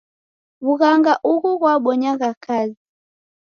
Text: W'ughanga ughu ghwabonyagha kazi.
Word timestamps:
W'ughanga 0.65 1.13
ughu 1.31 1.49
ghwabonyagha 1.59 2.29
kazi. 2.43 2.79